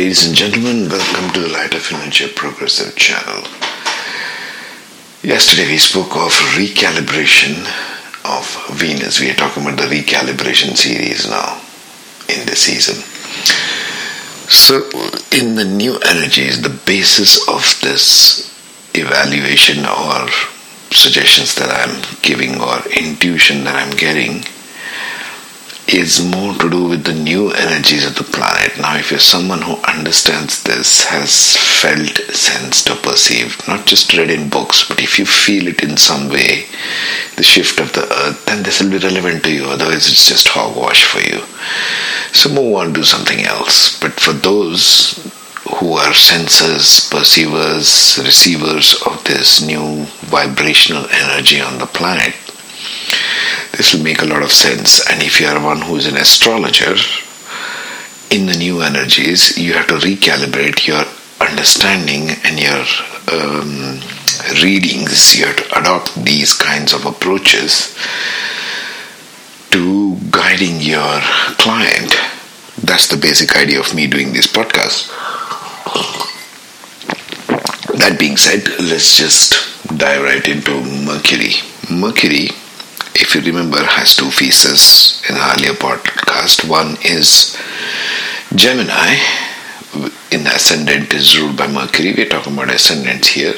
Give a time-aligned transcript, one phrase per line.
[0.00, 3.44] Ladies and gentlemen, welcome to the Light of Energy Progressive channel.
[5.22, 7.68] Yesterday we spoke of recalibration
[8.24, 9.20] of Venus.
[9.20, 11.60] We are talking about the recalibration series now
[12.30, 12.96] in the season.
[14.48, 14.88] So,
[15.36, 18.48] in the new energies, the basis of this
[18.94, 20.30] evaluation or
[20.96, 24.44] suggestions that I'm giving or intuition that I'm getting
[25.92, 28.78] is more to do with the new energies of the planet.
[28.78, 34.30] Now, if you're someone who understands this, has felt, sensed, or perceived, not just read
[34.30, 36.66] in books, but if you feel it in some way,
[37.36, 39.64] the shift of the earth, then this will be relevant to you.
[39.64, 41.44] Otherwise, it's just hogwash for you.
[42.32, 43.98] So, move on, do something else.
[44.00, 45.14] But for those
[45.78, 52.34] who are sensors, perceivers, receivers of this new vibrational energy on the planet,
[53.80, 55.00] this will make a lot of sense.
[55.08, 56.96] And if you are one who is an astrologer,
[58.30, 61.02] in the new energies, you have to recalibrate your
[61.40, 62.84] understanding and your
[63.32, 63.98] um,
[64.62, 65.34] readings.
[65.34, 67.96] You have to adopt these kinds of approaches
[69.70, 71.18] to guiding your
[71.56, 72.14] client.
[72.84, 75.08] That's the basic idea of me doing this podcast.
[77.96, 79.54] That being said, let's just
[79.96, 81.54] dive right into Mercury.
[81.90, 82.50] Mercury
[83.20, 86.66] if you remember, has two phases in the earlier podcast.
[86.68, 87.54] One is
[88.54, 89.20] Gemini,
[90.32, 92.14] in ascendant, is ruled by Mercury.
[92.16, 93.54] We're talking about ascendants here.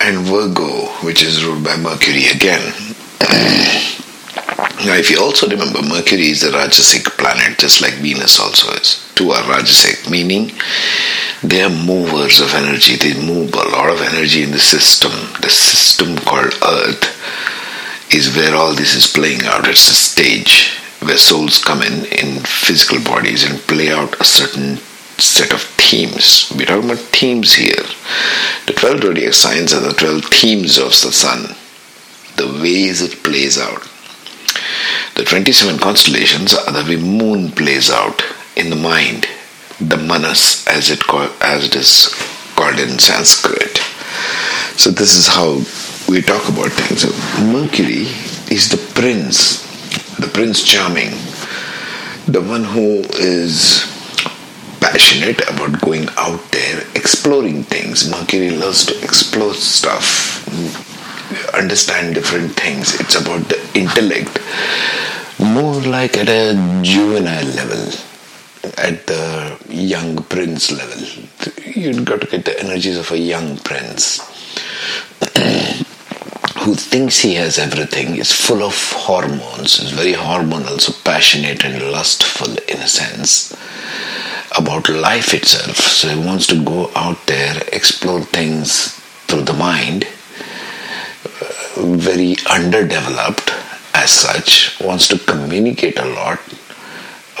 [0.00, 2.60] And Virgo, which is ruled by Mercury again.
[4.84, 9.00] now, if you also remember, Mercury is a Rajasic planet, just like Venus also is.
[9.14, 10.52] Two are Rajasic, meaning
[11.42, 12.96] they are movers of energy.
[12.96, 15.12] They move a lot of energy in the system.
[15.40, 17.14] The system called Earth
[18.14, 19.66] is where all this is playing out.
[19.66, 20.70] It's a stage
[21.00, 24.76] where souls come in in physical bodies and play out a certain
[25.18, 26.52] set of themes.
[26.56, 27.84] We're talking about themes here.
[28.66, 31.56] The 12 zodiac signs are the 12 themes of the sun,
[32.36, 33.82] the ways it plays out.
[35.16, 38.22] The 27 constellations are the way moon plays out
[38.56, 39.26] in the mind,
[39.80, 41.02] the manas as it,
[41.40, 42.14] as it is
[42.54, 43.78] called in Sanskrit.
[44.78, 45.58] So this is how
[46.08, 47.02] we talk about things.
[47.02, 47.10] So
[47.44, 48.06] Mercury
[48.50, 49.62] is the prince,
[50.18, 51.10] the prince charming,
[52.26, 53.90] the one who is
[54.80, 58.10] passionate about going out there, exploring things.
[58.10, 60.46] Mercury loves to explore stuff,
[61.54, 62.98] understand different things.
[63.00, 64.38] It's about the intellect,
[65.38, 67.92] more like at a juvenile level
[68.78, 71.02] at the young prince level.
[71.64, 74.20] You've got to get the energies of a young prince
[76.64, 81.92] who thinks he has everything is full of hormones, is very hormonal, so passionate and
[81.92, 83.52] lustful in a sense
[84.56, 85.76] about life itself.
[85.76, 88.94] So he wants to go out there, explore things
[89.26, 90.06] through the mind,
[91.24, 93.52] uh, very underdeveloped
[93.92, 96.40] as such, wants to communicate a lot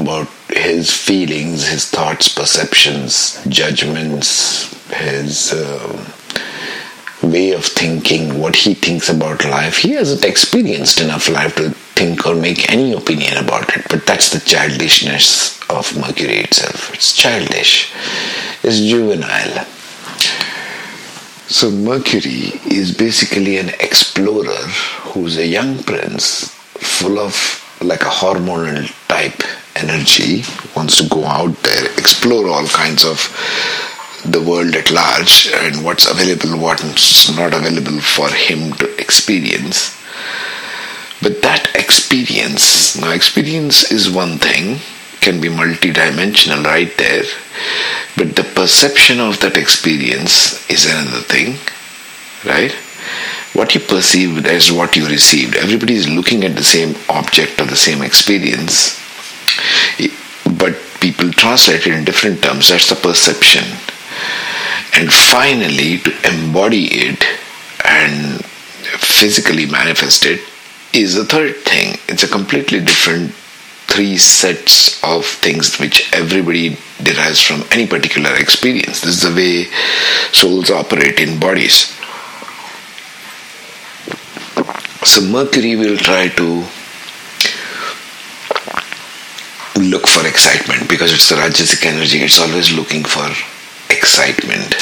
[0.00, 5.52] about his feelings, his thoughts, perceptions, judgments, his.
[5.52, 6.12] Uh,
[7.22, 9.78] way of thinking, what he thinks about life.
[9.78, 14.30] He hasn't experienced enough life to think or make any opinion about it, but that's
[14.30, 16.92] the childishness of Mercury itself.
[16.94, 17.92] It's childish,
[18.62, 19.66] it's juvenile.
[21.48, 24.66] So, Mercury is basically an explorer
[25.12, 27.34] who's a young prince, full of
[27.82, 29.42] like a hormonal type
[29.76, 30.44] energy,
[30.74, 33.18] wants to go out there, explore all kinds of
[34.24, 39.98] the world at large and what's available, what's not available for him to experience.
[41.20, 44.78] But that experience, now experience is one thing,
[45.20, 47.24] can be multidimensional right there,
[48.16, 51.58] but the perception of that experience is another thing,
[52.44, 52.72] right?
[53.54, 55.56] What you perceive as what you received.
[55.56, 58.98] Everybody is looking at the same object or the same experience,
[60.58, 62.68] but people translate it in different terms.
[62.68, 63.64] That's the perception
[64.94, 67.24] and finally to embody it
[67.84, 68.44] and
[68.98, 70.40] physically manifest it
[70.92, 71.98] is the third thing.
[72.08, 73.32] It's a completely different
[73.92, 79.00] three sets of things which everybody derives from any particular experience.
[79.00, 79.64] This is the way
[80.32, 81.92] souls operate in bodies.
[85.04, 86.64] So mercury will try to
[89.80, 92.18] look for excitement because it's the rajasic energy.
[92.18, 93.28] It's always looking for
[93.92, 94.74] excitement,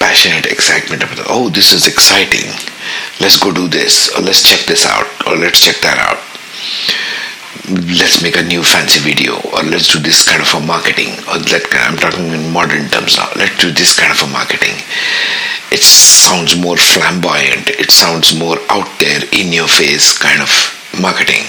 [0.00, 2.48] passionate excitement about, oh, this is exciting.
[3.20, 6.18] Let's go do this, or let's check this out, or let's check that out.
[7.70, 11.38] let's make a new fancy video or let's do this kind of a marketing or
[11.50, 14.74] let I'm talking in modern terms now let's do this kind of a marketing
[15.70, 20.50] it sounds more flamboyant it sounds more out there in your face kind of
[21.00, 21.46] marketing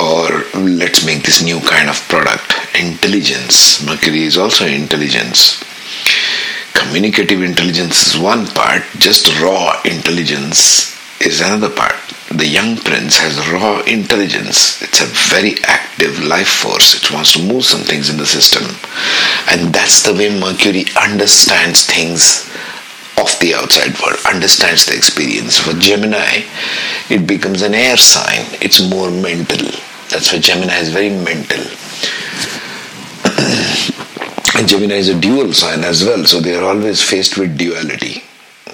[0.00, 5.62] or let's make this new kind of product intelligence mercury is also intelligence
[6.74, 11.96] communicative intelligence is one part just raw intelligence is another part
[12.32, 14.80] the young prince has raw intelligence.
[14.80, 16.94] It's a very active life force.
[16.96, 18.64] It wants to move some things in the system.
[19.50, 22.48] And that's the way Mercury understands things
[23.18, 25.58] of the outside world, understands the experience.
[25.58, 26.44] For Gemini,
[27.08, 28.46] it becomes an air sign.
[28.60, 29.66] It's more mental.
[30.08, 31.64] That's why Gemini is very mental.
[34.58, 38.22] and Gemini is a dual sign as well, so they are always faced with duality.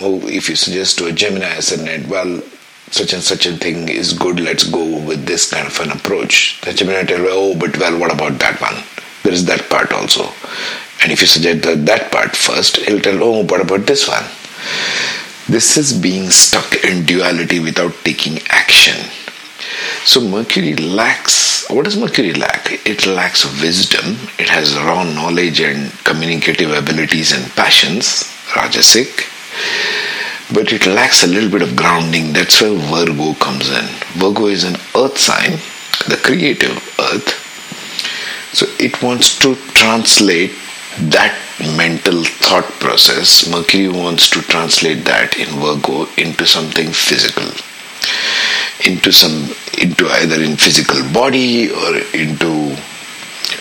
[0.00, 2.42] Oh, if you suggest to a Gemini ascendant, well,
[2.90, 6.60] such and such a thing is good, let's go with this kind of an approach.
[6.62, 8.82] The Gemini tell oh, but well, what about that one?
[9.22, 10.32] There is that part also.
[11.02, 14.24] And if you suggest that, that part first, it'll tell, oh, what about this one?
[15.48, 19.10] This is being stuck in duality without taking action.
[20.04, 22.86] So Mercury lacks, what does Mercury lack?
[22.86, 29.28] It lacks wisdom, it has raw knowledge and communicative abilities and passions, Rajasic
[30.52, 32.32] but it lacks a little bit of grounding.
[32.32, 33.84] That's where Virgo comes in.
[34.16, 35.58] Virgo is an earth sign,
[36.08, 37.44] the creative earth.
[38.54, 40.52] So it wants to translate
[41.10, 41.36] that
[41.76, 43.48] mental thought process.
[43.48, 47.50] Mercury wants to translate that in Virgo into something physical.
[48.84, 52.76] Into some into either in physical body or into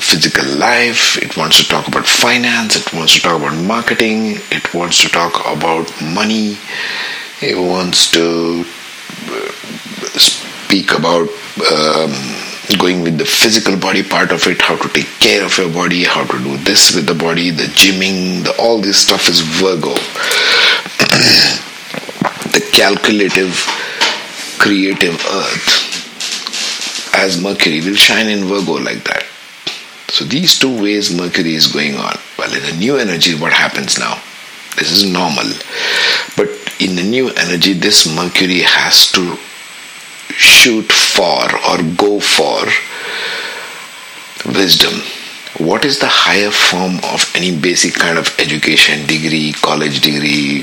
[0.00, 4.74] physical life, it wants to talk about finance, it wants to talk about marketing, it
[4.74, 6.58] wants to talk about money,
[7.40, 8.64] it wants to
[9.28, 9.50] uh,
[10.18, 11.28] speak about
[11.72, 12.12] um,
[12.76, 16.04] going with the physical body part of it, how to take care of your body,
[16.04, 19.94] how to do this with the body, the gymming, the, all this stuff is Virgo.
[22.52, 23.54] the calculative,
[24.58, 25.88] creative earth
[27.14, 29.24] as Mercury will shine in Virgo like that.
[30.08, 32.16] So these two ways Mercury is going on.
[32.38, 34.22] Well, in the new energy, what happens now?
[34.76, 35.50] This is normal.
[36.36, 36.48] But
[36.78, 39.36] in the new energy, this Mercury has to
[40.30, 42.66] shoot for or go for
[44.46, 45.00] wisdom.
[45.58, 50.62] What is the higher form of any basic kind of education, degree, college degree,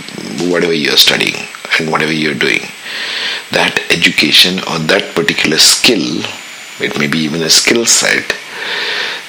[0.49, 1.35] whatever you're studying
[1.79, 2.61] and whatever you're doing?
[3.51, 6.23] That education or that particular skill,
[6.79, 8.35] it may be even a skill set,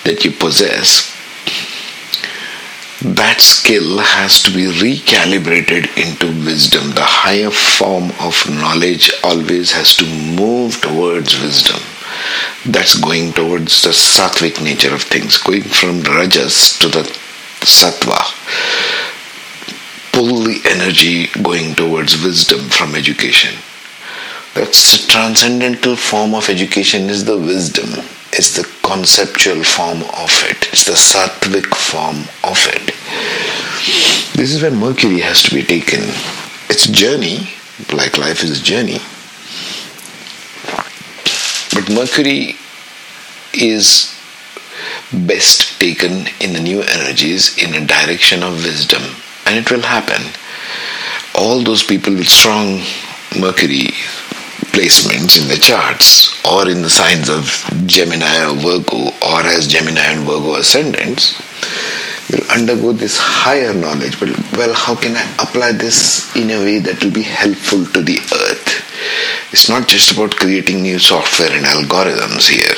[0.05, 1.13] that you possess,
[3.15, 6.91] that skill has to be recalibrated into wisdom.
[6.91, 11.79] The higher form of knowledge always has to move towards wisdom.
[12.67, 17.03] That's going towards the sattvic nature of things, going from rajas to the
[17.63, 18.19] sattva.
[20.13, 23.55] Pull the energy going towards wisdom from education.
[24.55, 28.03] That's the transcendental form of education is the wisdom
[28.39, 32.96] is the conceptual form of it, it's the sattvic form of it.
[34.35, 36.01] This is when Mercury has to be taken.
[36.69, 37.49] It's a journey,
[37.93, 38.99] like life is a journey.
[41.73, 42.57] But Mercury
[43.55, 44.15] is
[45.13, 49.03] best taken in the new energies in a direction of wisdom,
[49.47, 50.23] and it will happen.
[51.35, 52.83] All those people with strong
[53.39, 53.93] Mercury
[54.77, 57.49] placements in the charts or in the signs of
[57.87, 61.41] Gemini or Virgo or as Gemini and Virgo ascendants
[62.31, 64.19] will undergo this higher knowledge.
[64.19, 68.03] But well, how can I apply this in a way that will be helpful to
[68.03, 68.83] the earth?
[69.53, 72.75] It's not just about creating new software and algorithms here.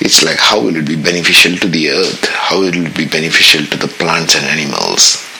[0.00, 2.26] It's like how will it be beneficial to the earth?
[2.28, 5.31] How will it be beneficial to the plants and animals?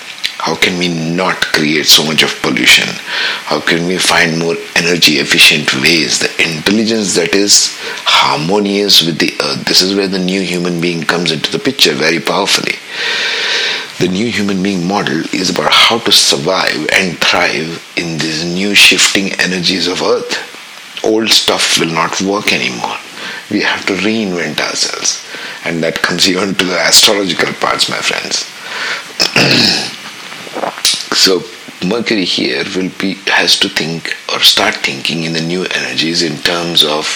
[0.43, 2.89] How can we not create so much of pollution?
[3.47, 6.19] How can we find more energy efficient ways?
[6.19, 9.65] The intelligence that is harmonious with the earth.
[9.67, 12.75] This is where the new human being comes into the picture very powerfully.
[14.01, 18.75] The new human being model is about how to survive and thrive in these new
[18.75, 20.35] shifting energies of earth.
[21.05, 22.99] Old stuff will not work anymore.
[23.49, 25.25] We have to reinvent ourselves.
[25.65, 28.51] And that comes even to the astrological parts, my friends.
[31.15, 31.43] So
[31.87, 36.37] Mercury here will be has to think or start thinking in the new energies in
[36.39, 37.07] terms of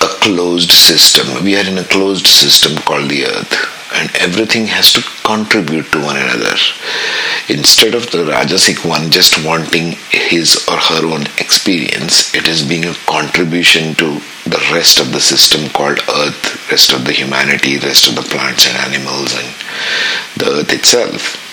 [0.00, 1.44] a closed system.
[1.44, 3.77] We are in a closed system called the Earth.
[3.94, 6.54] And everything has to contribute to one another.
[7.48, 12.84] Instead of the Rajasic one just wanting his or her own experience, it is being
[12.84, 18.08] a contribution to the rest of the system called Earth, rest of the humanity, rest
[18.08, 19.54] of the plants and animals, and
[20.36, 21.44] the Earth itself.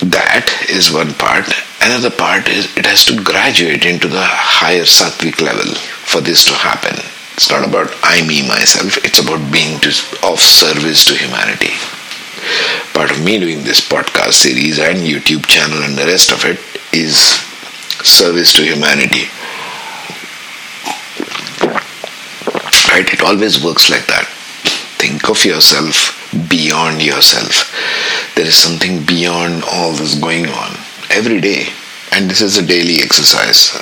[0.00, 1.48] That is one part.
[1.80, 6.52] Another part is it has to graduate into the higher sattvic level for this to
[6.52, 7.13] happen.
[7.34, 8.96] It's not about I, me, myself.
[9.04, 9.88] It's about being to,
[10.22, 11.74] of service to humanity.
[12.92, 16.60] Part of me doing this podcast series and YouTube channel and the rest of it
[16.92, 17.16] is
[18.06, 19.26] service to humanity.
[22.92, 23.12] Right?
[23.12, 24.28] It always works like that.
[24.98, 26.14] Think of yourself
[26.48, 27.70] beyond yourself.
[28.36, 30.76] There is something beyond all this going on
[31.10, 31.66] every day.
[32.12, 33.74] And this is a daily exercise.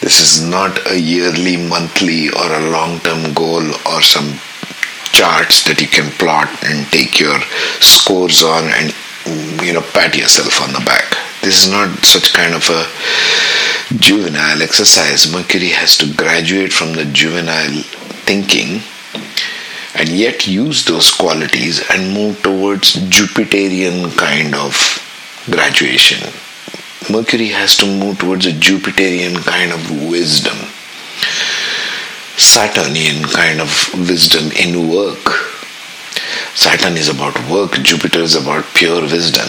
[0.00, 4.38] This is not a yearly, monthly, or a long term goal or some
[5.12, 7.38] charts that you can plot and take your
[7.80, 8.94] scores on and
[9.62, 11.16] you know pat yourself on the back.
[11.42, 12.86] This is not such kind of a
[13.96, 15.32] juvenile exercise.
[15.32, 17.82] Mercury has to graduate from the juvenile
[18.24, 18.82] thinking
[19.94, 24.72] and yet use those qualities and move towards Jupiterian kind of
[25.50, 26.22] graduation.
[27.10, 30.56] Mercury has to move towards a Jupiterian kind of wisdom,
[32.36, 33.68] Saturnian kind of
[34.08, 35.26] wisdom in work.
[36.54, 39.48] Saturn is about work, Jupiter is about pure wisdom.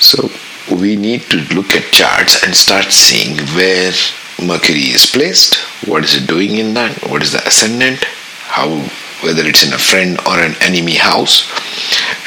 [0.00, 0.30] So
[0.74, 3.92] we need to look at charts and start seeing where
[4.42, 8.04] Mercury is placed, what is it doing in that, what is the ascendant,
[8.46, 8.68] how
[9.22, 11.46] whether it's in a friend or an enemy house,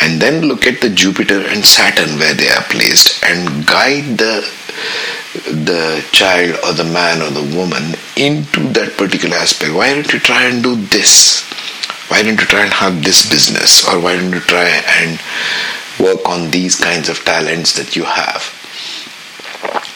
[0.02, 4.42] and then look at the Jupiter and Saturn where they are placed and guide the
[5.32, 9.74] the child or the man or the woman into that particular aspect.
[9.74, 11.44] Why don't you try and do this?
[12.10, 13.88] Why don't you try and have this business?
[13.88, 14.68] Or why don't you try
[15.00, 15.20] and
[16.00, 18.44] work on these kinds of talents that you have?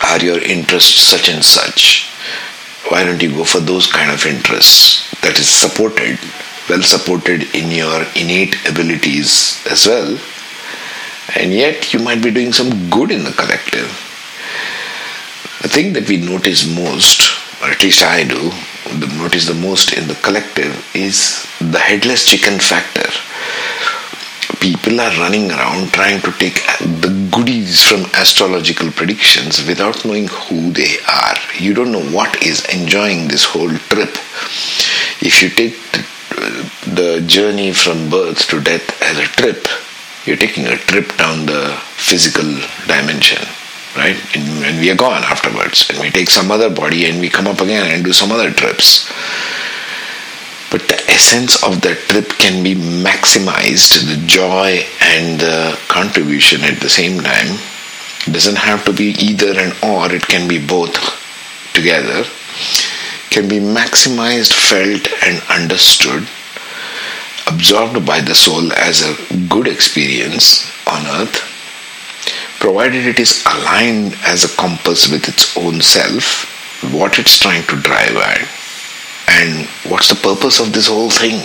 [0.02, 2.10] Are your interests such and such?
[2.90, 6.20] Why don't you go for those kind of interests that is supported
[6.69, 10.17] well supported in your innate abilities as well,
[11.36, 13.88] and yet you might be doing some good in the collective.
[15.62, 17.31] The thing that we notice most,
[17.62, 18.51] or at least I do,
[19.17, 23.10] notice the most in the collective is the headless chicken factor.
[24.60, 26.55] People are running around trying to take
[27.01, 31.36] the goodies from astrological predictions without knowing who they are.
[31.57, 34.10] You don't know what is enjoying this whole trip.
[35.22, 36.05] If you take the
[37.27, 39.68] journey from birth to death as a trip.
[40.25, 42.46] You're taking a trip down the physical
[42.88, 43.46] dimension,
[43.96, 44.18] right?
[44.36, 47.62] And we are gone afterwards, and we take some other body and we come up
[47.62, 49.12] again and do some other trips.
[50.72, 56.80] But the essence of that trip can be maximized, the joy and the contribution at
[56.80, 57.60] the same time.
[58.27, 60.96] It doesn't have to be either and or, it can be both
[61.74, 62.25] together
[63.36, 66.24] can be maximized, felt, and understood,
[67.51, 71.36] absorbed by the soul as a good experience on earth,
[72.62, 76.48] provided it is aligned as a compass with its own self,
[76.94, 78.48] what it's trying to drive at,
[79.27, 81.39] and what's the purpose of this whole thing.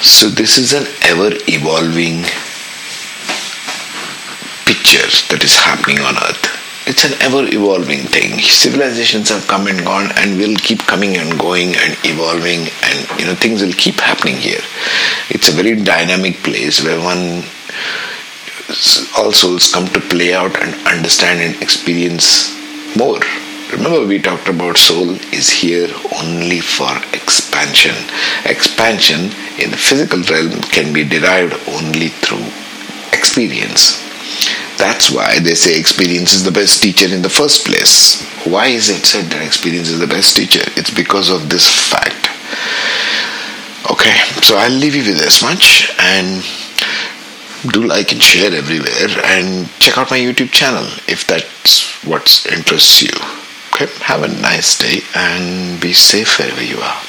[0.00, 2.22] So, this is an ever evolving
[4.64, 6.57] picture that is happening on earth
[6.88, 8.40] it's an ever evolving thing.
[8.40, 13.26] Civilizations have come and gone and will keep coming and going and evolving and you
[13.26, 14.64] know things will keep happening here.
[15.28, 17.44] It's a very dynamic place where one
[19.18, 22.56] all souls come to play out and understand and experience
[22.96, 23.20] more.
[23.70, 27.96] Remember we talked about soul is here only for expansion.
[28.46, 29.28] Expansion
[29.60, 32.48] in the physical realm can be derived only through
[33.12, 34.07] experience
[34.78, 38.22] that's why they say experience is the best teacher in the first place.
[38.46, 40.62] Why is it said that experience is the best teacher?
[40.76, 42.30] It's because of this fact.
[43.90, 46.42] Okay, so I'll leave you with this much and
[47.72, 53.02] do like and share everywhere and check out my YouTube channel if that's what interests
[53.02, 53.10] you.
[53.72, 57.02] Okay, have a nice day and be safe wherever you are.